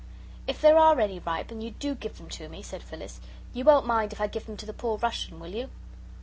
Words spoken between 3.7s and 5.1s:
mind if I give them to the poor